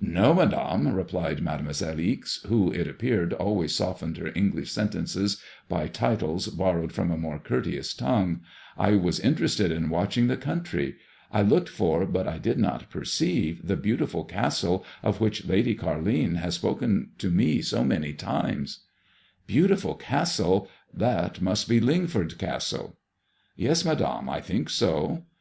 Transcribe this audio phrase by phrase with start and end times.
[0.00, 5.42] No, Madame," replied Made moiselle Ixe, who, it appeared, always softened her English sen tences
[5.68, 8.40] by titles borrowed from a more courteous tongue;*^
[8.78, 10.98] I was interested in watching the country.
[11.32, 16.36] I looked for, but I did not perceive, the beautiful castle of which Lady Carline
[16.36, 18.84] has spoken to me so many times."
[19.48, 20.68] Bf autiful castle!
[20.94, 22.98] That must be Lingford Castle."
[23.56, 25.24] "Yes, Madame; I think so."